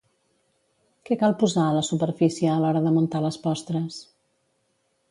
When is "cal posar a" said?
1.25-1.75